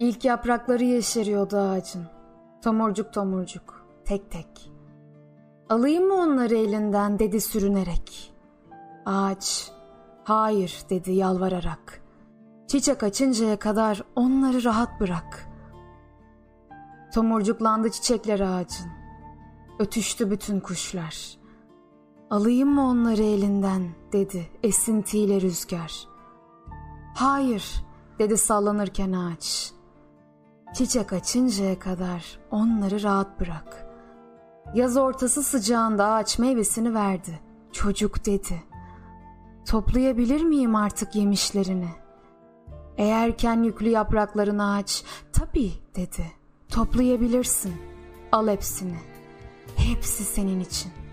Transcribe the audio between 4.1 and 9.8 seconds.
tek. Alayım mı onları elinden dedi sürünerek. Ağaç,